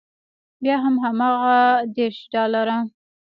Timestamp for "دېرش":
1.95-2.19